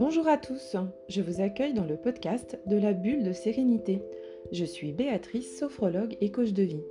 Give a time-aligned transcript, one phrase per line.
[0.00, 0.76] Bonjour à tous,
[1.10, 4.00] je vous accueille dans le podcast de la bulle de sérénité.
[4.50, 6.82] Je suis Béatrice, sophrologue et coach de vie.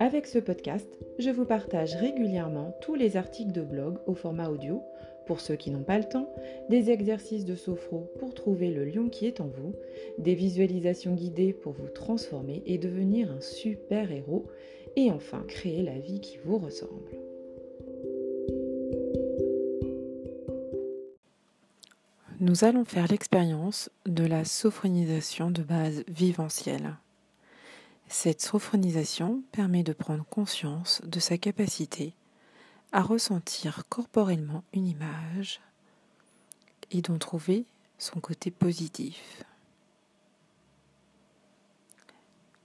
[0.00, 0.86] Avec ce podcast,
[1.18, 4.82] je vous partage régulièrement tous les articles de blog au format audio,
[5.24, 6.30] pour ceux qui n'ont pas le temps,
[6.68, 9.74] des exercices de sophro pour trouver le lion qui est en vous,
[10.18, 14.44] des visualisations guidées pour vous transformer et devenir un super héros,
[14.96, 17.21] et enfin créer la vie qui vous ressemble.
[22.42, 26.96] Nous allons faire l'expérience de la sophronisation de base viventielle.
[28.08, 32.14] Cette sophronisation permet de prendre conscience de sa capacité
[32.90, 35.60] à ressentir corporellement une image
[36.90, 37.64] et d'en trouver
[37.96, 39.44] son côté positif.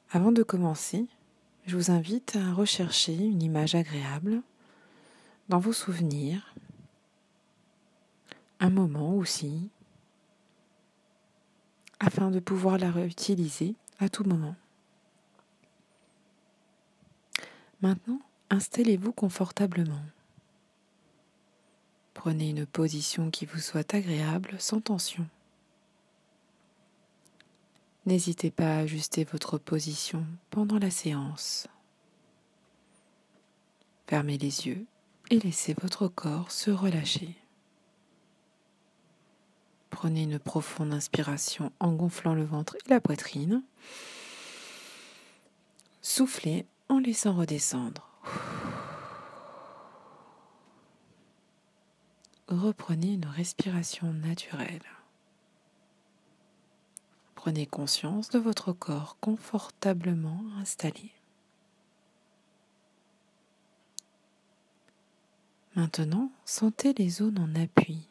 [0.09, 1.05] Avant de commencer,
[1.67, 4.41] je vous invite à rechercher une image agréable
[5.49, 6.55] dans vos souvenirs
[8.59, 9.69] un moment aussi,
[11.99, 14.55] afin de pouvoir la réutiliser à tout moment.
[17.81, 18.19] Maintenant,
[18.49, 20.01] installez-vous confortablement.
[22.13, 25.27] Prenez une position qui vous soit agréable sans tension.
[28.07, 31.67] N'hésitez pas à ajuster votre position pendant la séance.
[34.07, 34.85] Fermez les yeux
[35.29, 37.35] et laissez votre corps se relâcher.
[39.99, 43.63] Prenez une profonde inspiration en gonflant le ventre et la poitrine.
[46.03, 48.07] Soufflez en laissant redescendre.
[52.47, 54.83] Reprenez une respiration naturelle.
[57.33, 61.11] Prenez conscience de votre corps confortablement installé.
[65.75, 68.07] Maintenant, sentez les zones en appui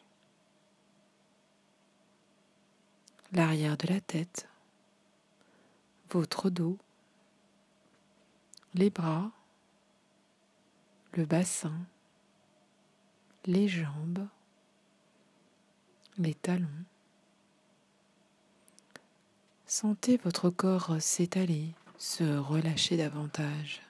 [3.31, 4.47] l'arrière de la tête,
[6.11, 6.77] votre dos,
[8.73, 9.31] les bras,
[11.13, 11.79] le bassin,
[13.45, 14.27] les jambes,
[16.17, 16.67] les talons.
[19.65, 23.81] Sentez votre corps s'étaler, se relâcher davantage.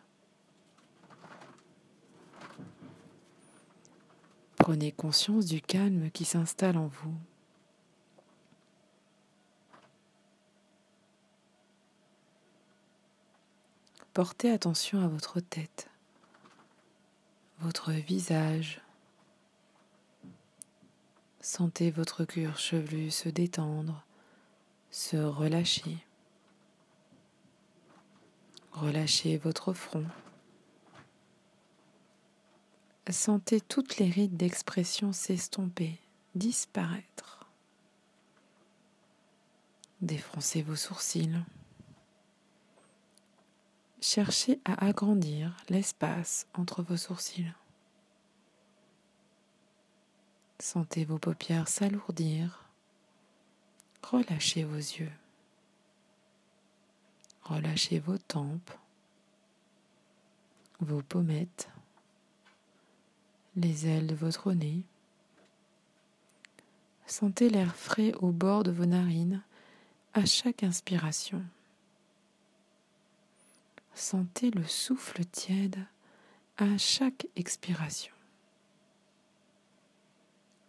[4.56, 7.16] Prenez conscience du calme qui s'installe en vous.
[14.18, 15.92] Portez attention à votre tête,
[17.60, 18.82] votre visage.
[21.40, 24.04] Sentez votre cuir chevelu se détendre,
[24.90, 26.00] se relâcher.
[28.72, 30.08] Relâchez votre front.
[33.12, 36.00] Sentez toutes les rides d'expression s'estomper,
[36.34, 37.46] disparaître.
[40.02, 41.44] Défroncez vos sourcils.
[44.10, 47.52] Cherchez à agrandir l'espace entre vos sourcils.
[50.60, 52.64] Sentez vos paupières s'alourdir.
[54.02, 55.12] Relâchez vos yeux.
[57.42, 58.72] Relâchez vos tempes,
[60.80, 61.68] vos pommettes,
[63.58, 64.84] les ailes de votre nez.
[67.08, 69.44] Sentez l'air frais au bord de vos narines
[70.14, 71.44] à chaque inspiration.
[73.98, 75.84] Sentez le souffle tiède
[76.58, 78.14] à chaque expiration.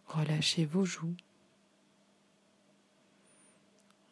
[0.07, 1.15] Relâchez vos joues.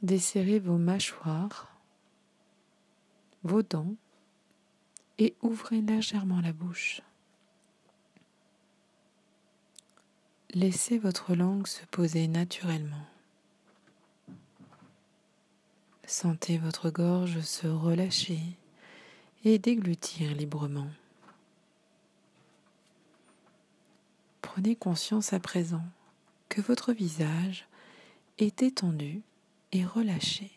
[0.04, 1.76] Desserrez vos mâchoires,
[3.42, 3.96] vos dents
[5.18, 7.02] et ouvrez légèrement la bouche.
[10.52, 13.08] Laissez votre langue se poser naturellement.
[16.06, 18.60] Sentez votre gorge se relâcher
[19.44, 20.90] et déglutir librement.
[24.42, 25.84] Prenez conscience à présent
[26.50, 27.68] que votre visage
[28.38, 29.22] est étendu
[29.72, 30.52] et relâché.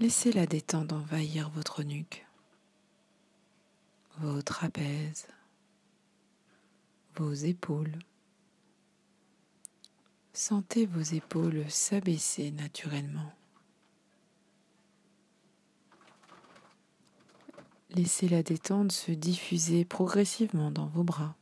[0.00, 2.26] Laissez la détente envahir votre nuque,
[4.18, 5.26] vos trapèzes,
[7.20, 7.98] vos épaules.
[10.32, 13.30] Sentez vos épaules s'abaisser naturellement.
[17.90, 21.36] Laissez la détente se diffuser progressivement dans vos bras,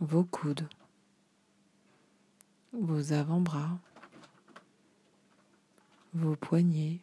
[0.00, 0.68] vos coudes,
[2.72, 3.78] vos avant-bras,
[6.12, 7.00] vos poignets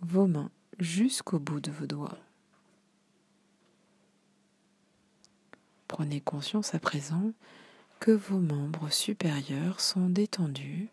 [0.00, 2.18] vos mains jusqu'au bout de vos doigts.
[5.96, 7.32] Prenez conscience à présent
[8.00, 10.90] que vos membres supérieurs sont détendus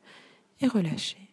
[0.62, 1.30] et relâchés.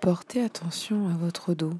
[0.00, 1.74] Portez attention à votre dos.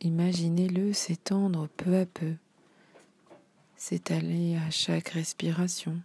[0.00, 2.32] Imaginez-le s'étendre peu à peu,
[3.76, 6.00] s'étaler à chaque respiration.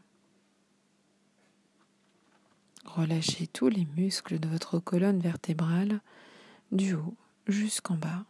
[2.85, 6.01] Relâchez tous les muscles de votre colonne vertébrale
[6.71, 7.15] du haut
[7.47, 8.25] jusqu'en bas.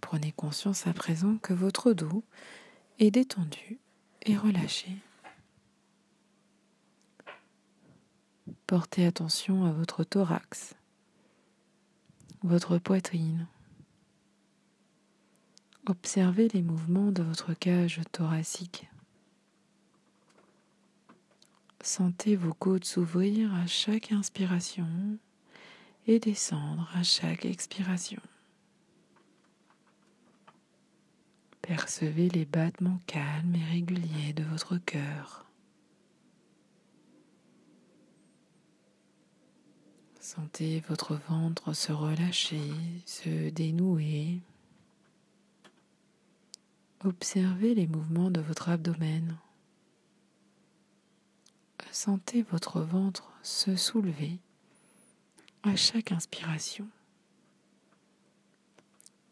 [0.00, 2.22] Prenez conscience à présent que votre dos
[2.98, 3.78] est détendu
[4.22, 4.90] et relâché.
[8.66, 10.74] Portez attention à votre thorax,
[12.42, 13.46] votre poitrine.
[15.86, 18.88] Observez les mouvements de votre cage thoracique.
[21.86, 24.88] Sentez vos côtes s'ouvrir à chaque inspiration
[26.08, 28.20] et descendre à chaque expiration.
[31.62, 35.46] Percevez les battements calmes et réguliers de votre cœur.
[40.18, 42.72] Sentez votre ventre se relâcher,
[43.04, 44.40] se dénouer.
[47.04, 49.38] Observez les mouvements de votre abdomen.
[51.98, 54.38] Sentez votre ventre se soulever
[55.62, 56.86] à chaque inspiration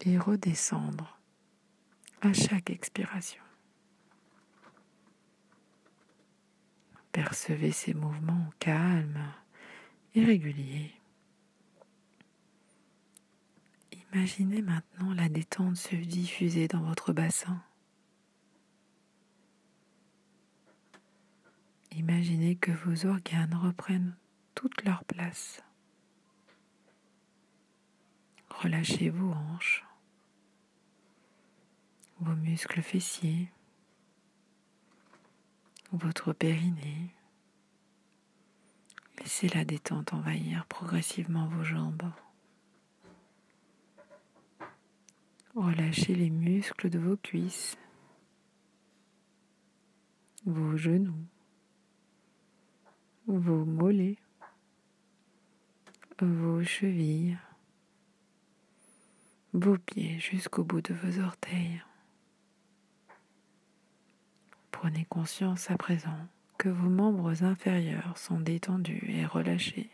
[0.00, 1.20] et redescendre
[2.22, 3.42] à chaque expiration.
[7.12, 9.30] Percevez ces mouvements calmes
[10.14, 10.94] et réguliers.
[14.14, 17.62] Imaginez maintenant la détente se diffuser dans votre bassin.
[22.60, 24.16] Que vos organes reprennent
[24.54, 25.62] toute leur place.
[28.48, 29.84] Relâchez vos hanches,
[32.20, 33.50] vos muscles fessiers,
[35.92, 37.14] votre périnée.
[39.18, 42.10] Laissez la détente envahir progressivement vos jambes.
[45.54, 47.76] Relâchez les muscles de vos cuisses,
[50.46, 51.26] vos genoux,
[53.26, 54.18] vos mollets,
[56.20, 57.38] vos chevilles,
[59.52, 61.82] vos pieds jusqu'au bout de vos orteils.
[64.70, 66.28] Prenez conscience à présent
[66.58, 69.90] que vos membres inférieurs sont détendus et relâchés.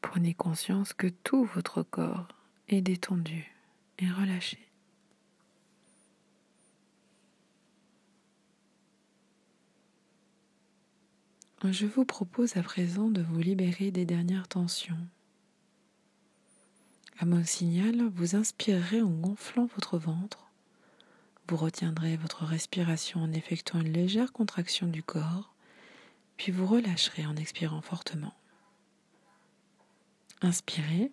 [0.00, 2.28] Prenez conscience que tout votre corps
[2.68, 3.50] est détendu
[3.98, 4.71] et relâché.
[11.70, 14.98] Je vous propose à présent de vous libérer des dernières tensions.
[17.20, 20.50] À mon signal, vous inspirerez en gonflant votre ventre.
[21.46, 25.54] Vous retiendrez votre respiration en effectuant une légère contraction du corps,
[26.36, 28.34] puis vous relâcherez en expirant fortement.
[30.40, 31.12] Inspirez,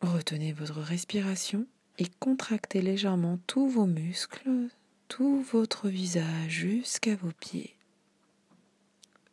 [0.00, 1.66] retenez votre respiration
[1.98, 4.68] et contractez légèrement tous vos muscles,
[5.08, 7.74] tout votre visage jusqu'à vos pieds.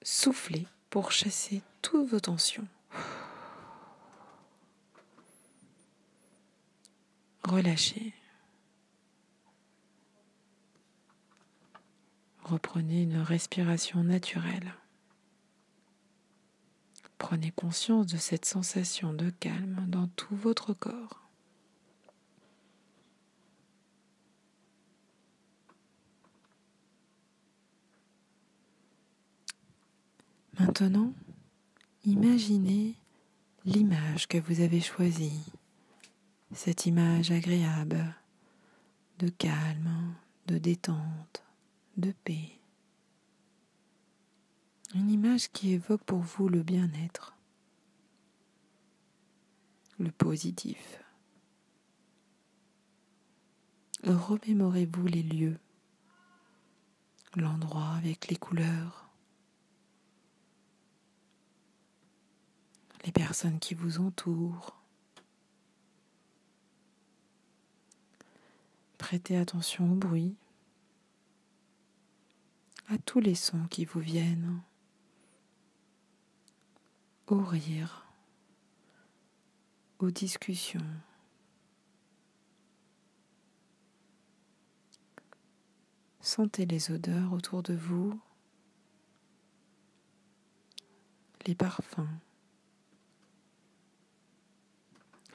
[0.10, 2.66] Soufflez pour chasser toutes vos tensions.
[7.44, 8.14] Relâchez.
[12.46, 14.76] Reprenez une respiration naturelle.
[17.18, 21.26] Prenez conscience de cette sensation de calme dans tout votre corps.
[30.60, 31.14] Maintenant,
[32.04, 32.96] imaginez
[33.64, 35.44] l'image que vous avez choisie,
[36.52, 38.16] cette image agréable
[39.20, 40.16] de calme,
[40.48, 41.44] de détente,
[41.98, 42.60] de paix.
[44.96, 47.36] Une image qui évoque pour vous le bien-être,
[50.00, 51.04] le positif.
[54.04, 55.60] Remémorez-vous les lieux,
[57.36, 59.07] l'endroit avec les couleurs,
[63.08, 64.76] les personnes qui vous entourent.
[68.98, 70.36] Prêtez attention au bruit,
[72.90, 74.62] à tous les sons qui vous viennent
[77.28, 78.06] aux rires,
[80.00, 80.82] aux discussions.
[86.20, 88.20] Sentez les odeurs autour de vous,
[91.46, 92.10] les parfums.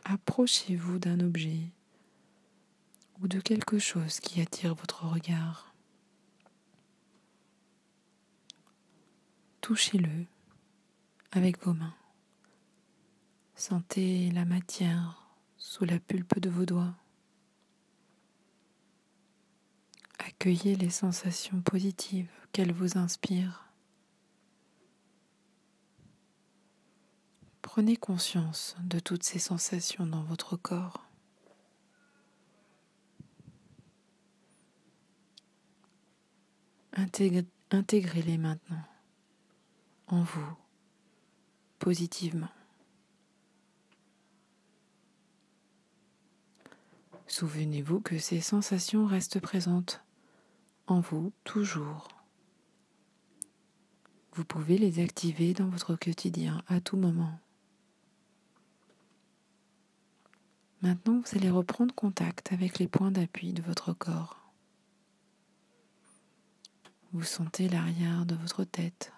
[0.04, 1.70] Approchez-vous d'un objet
[3.20, 5.72] ou de quelque chose qui attire votre regard.
[9.60, 10.26] Touchez-le
[11.30, 11.94] avec vos mains.
[13.54, 15.22] Sentez la matière
[15.56, 16.94] sous la pulpe de vos doigts.
[20.18, 23.71] Accueillez les sensations positives qu'elles vous inspirent.
[27.74, 31.06] Prenez conscience de toutes ces sensations dans votre corps.
[36.92, 38.84] Intégrez-les maintenant
[40.08, 40.54] en vous
[41.78, 42.50] positivement.
[47.26, 50.04] Souvenez-vous que ces sensations restent présentes
[50.88, 52.08] en vous toujours.
[54.34, 57.40] Vous pouvez les activer dans votre quotidien à tout moment.
[60.82, 64.40] Maintenant, vous allez reprendre contact avec les points d'appui de votre corps.
[67.12, 69.12] Vous sentez l'arrière de votre tête,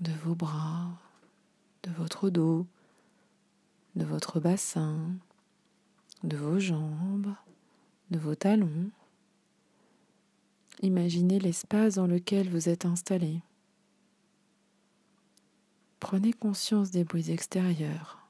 [0.00, 0.90] de vos bras,
[1.84, 2.66] de votre dos,
[3.96, 4.98] de votre bassin,
[6.22, 7.34] de vos jambes,
[8.10, 8.90] de vos talons.
[10.82, 13.40] Imaginez l'espace dans lequel vous êtes installé.
[15.98, 18.21] Prenez conscience des bruits extérieurs.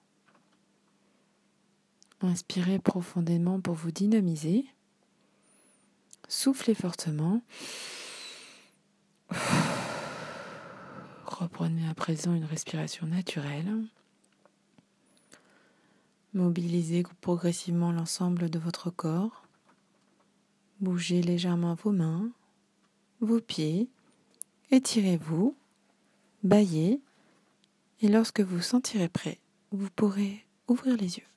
[2.23, 4.65] Inspirez profondément pour vous dynamiser.
[6.29, 7.43] Soufflez fortement.
[11.27, 13.77] Reprenez à présent une respiration naturelle.
[16.33, 19.43] Mobilisez progressivement l'ensemble de votre corps.
[20.81, 22.31] Bougez légèrement vos mains,
[23.21, 23.89] vos pieds,
[24.71, 25.55] étirez-vous,
[26.43, 27.01] baillez,
[28.01, 29.39] et lorsque vous sentirez prêt,
[29.71, 31.32] vous pourrez ouvrir les yeux.